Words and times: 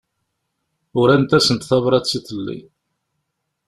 Urant-asen 0.99 1.57
tabrat 1.59 2.17
iḍelli. 2.17 2.59